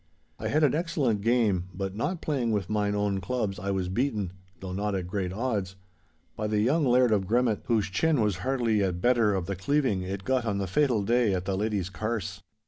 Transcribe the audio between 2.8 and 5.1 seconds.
own clubs, I was beaten (though not at a